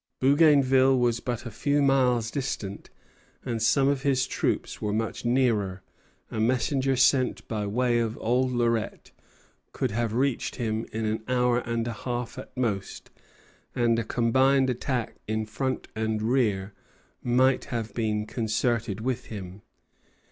Bougainville 0.19 0.97
was 0.97 1.19
but 1.19 1.45
a 1.45 1.51
few 1.51 1.79
miles 1.79 2.31
distant, 2.31 2.89
and 3.45 3.61
some 3.61 3.87
of 3.87 4.01
his 4.01 4.25
troops 4.25 4.81
were 4.81 4.91
much 4.91 5.23
nearer; 5.25 5.83
a 6.31 6.39
messenger 6.39 6.95
sent 6.95 7.47
by 7.47 7.67
way 7.67 7.99
of 7.99 8.17
Old 8.17 8.51
Lorette 8.51 9.11
could 9.73 9.91
have 9.91 10.13
reached 10.15 10.55
him 10.55 10.87
in 10.91 11.05
an 11.05 11.21
hour 11.27 11.59
and 11.59 11.87
a 11.87 11.93
half 11.93 12.39
at 12.39 12.57
most, 12.57 13.11
and 13.75 13.99
a 13.99 14.03
combined 14.03 14.71
attack 14.71 15.17
in 15.27 15.45
front 15.45 15.87
and 15.95 16.23
rear 16.23 16.73
might 17.21 17.65
have 17.65 17.93
been 17.93 18.25
concerted 18.25 19.01
with 19.01 19.25
him. 19.25 19.61